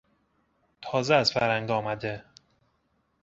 [0.81, 2.25] تازه از فرنگ آمده